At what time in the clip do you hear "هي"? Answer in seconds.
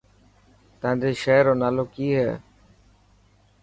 2.19-2.31